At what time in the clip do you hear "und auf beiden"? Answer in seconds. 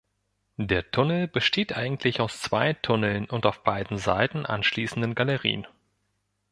3.29-3.99